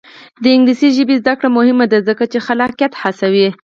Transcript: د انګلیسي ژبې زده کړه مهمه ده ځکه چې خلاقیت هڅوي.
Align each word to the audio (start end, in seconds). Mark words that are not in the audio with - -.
د 0.43 0.45
انګلیسي 0.55 0.89
ژبې 0.97 1.15
زده 1.21 1.33
کړه 1.39 1.49
مهمه 1.57 1.85
ده 1.91 1.99
ځکه 2.09 2.23
چې 2.31 2.43
خلاقیت 2.45 2.93
هڅوي. 3.01 3.47